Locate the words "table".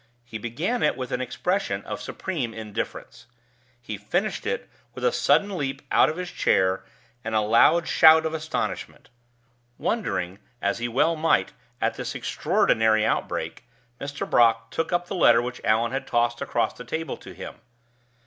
16.83-17.15